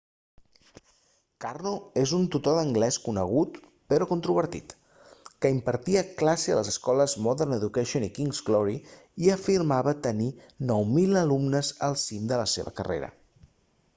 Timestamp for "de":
12.35-12.43